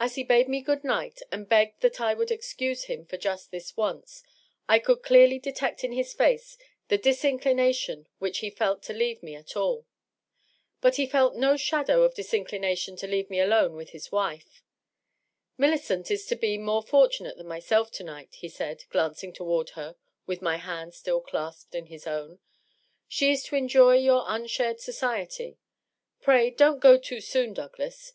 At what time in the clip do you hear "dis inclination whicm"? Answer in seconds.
6.96-8.36